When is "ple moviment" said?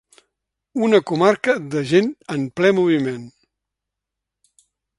2.61-3.29